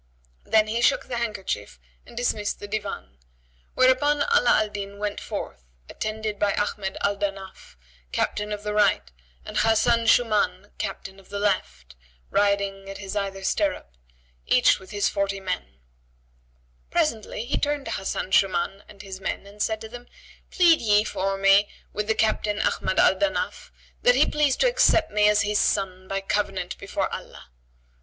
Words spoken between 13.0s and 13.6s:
either